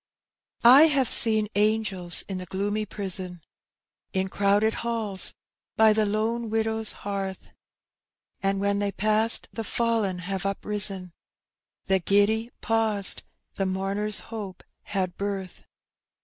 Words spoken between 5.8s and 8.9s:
the lone widow's hearth; And when